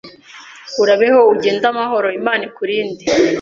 urabeho, 0.81 1.19
ugende 1.33 1.65
amahoro, 1.73 2.07
Imana 2.19 2.41
ikurinde 2.49 3.03